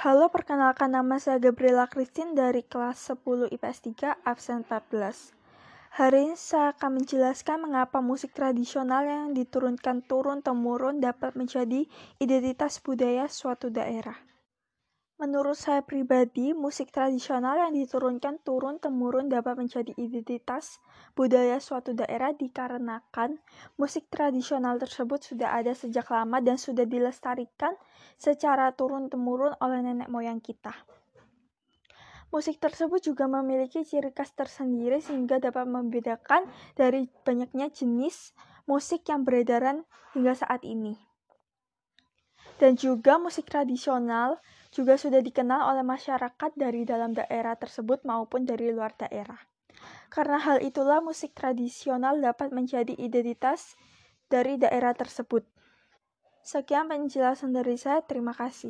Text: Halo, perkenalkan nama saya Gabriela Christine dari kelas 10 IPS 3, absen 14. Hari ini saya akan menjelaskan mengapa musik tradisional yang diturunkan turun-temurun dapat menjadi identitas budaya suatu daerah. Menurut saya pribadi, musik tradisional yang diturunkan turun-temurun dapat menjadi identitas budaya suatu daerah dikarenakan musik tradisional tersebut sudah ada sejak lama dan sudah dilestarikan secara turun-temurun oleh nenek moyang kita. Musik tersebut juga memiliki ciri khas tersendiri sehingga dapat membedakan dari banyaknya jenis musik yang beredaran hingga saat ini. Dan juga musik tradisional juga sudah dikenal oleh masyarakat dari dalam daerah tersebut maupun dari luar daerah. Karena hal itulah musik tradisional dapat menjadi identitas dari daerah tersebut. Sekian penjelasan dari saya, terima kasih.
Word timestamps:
Halo, 0.00 0.32
perkenalkan 0.32 0.96
nama 0.96 1.20
saya 1.20 1.36
Gabriela 1.36 1.84
Christine 1.84 2.32
dari 2.32 2.64
kelas 2.64 3.12
10 3.12 3.52
IPS 3.52 3.84
3, 3.84 4.16
absen 4.24 4.64
14. 4.64 4.96
Hari 5.92 6.24
ini 6.24 6.40
saya 6.40 6.72
akan 6.72 7.04
menjelaskan 7.04 7.60
mengapa 7.60 8.00
musik 8.00 8.32
tradisional 8.32 9.04
yang 9.04 9.36
diturunkan 9.36 10.00
turun-temurun 10.08 11.04
dapat 11.04 11.36
menjadi 11.36 11.84
identitas 12.16 12.80
budaya 12.80 13.28
suatu 13.28 13.68
daerah. 13.68 14.16
Menurut 15.20 15.52
saya 15.52 15.84
pribadi, 15.84 16.56
musik 16.56 16.96
tradisional 16.96 17.60
yang 17.60 17.76
diturunkan 17.76 18.40
turun-temurun 18.40 19.28
dapat 19.28 19.60
menjadi 19.60 19.92
identitas 20.00 20.80
budaya 21.12 21.60
suatu 21.60 21.92
daerah 21.92 22.32
dikarenakan 22.32 23.36
musik 23.76 24.08
tradisional 24.08 24.80
tersebut 24.80 25.20
sudah 25.20 25.60
ada 25.60 25.76
sejak 25.76 26.08
lama 26.08 26.40
dan 26.40 26.56
sudah 26.56 26.88
dilestarikan 26.88 27.76
secara 28.16 28.72
turun-temurun 28.72 29.60
oleh 29.60 29.84
nenek 29.84 30.08
moyang 30.08 30.40
kita. 30.40 30.72
Musik 32.32 32.56
tersebut 32.56 33.04
juga 33.04 33.28
memiliki 33.28 33.84
ciri 33.84 34.16
khas 34.16 34.32
tersendiri 34.32 35.04
sehingga 35.04 35.36
dapat 35.36 35.68
membedakan 35.68 36.48
dari 36.80 37.12
banyaknya 37.28 37.68
jenis 37.68 38.32
musik 38.64 39.04
yang 39.12 39.28
beredaran 39.28 39.84
hingga 40.16 40.32
saat 40.32 40.64
ini. 40.64 41.09
Dan 42.60 42.76
juga 42.76 43.16
musik 43.16 43.48
tradisional 43.48 44.36
juga 44.68 45.00
sudah 45.00 45.24
dikenal 45.24 45.72
oleh 45.72 45.80
masyarakat 45.80 46.52
dari 46.60 46.84
dalam 46.84 47.16
daerah 47.16 47.56
tersebut 47.56 48.04
maupun 48.04 48.44
dari 48.44 48.68
luar 48.68 48.92
daerah. 49.00 49.40
Karena 50.12 50.36
hal 50.36 50.60
itulah 50.60 51.00
musik 51.00 51.32
tradisional 51.32 52.20
dapat 52.20 52.52
menjadi 52.52 52.92
identitas 53.00 53.80
dari 54.28 54.60
daerah 54.60 54.92
tersebut. 54.92 55.48
Sekian 56.44 56.92
penjelasan 56.92 57.56
dari 57.56 57.80
saya, 57.80 58.04
terima 58.04 58.36
kasih. 58.36 58.68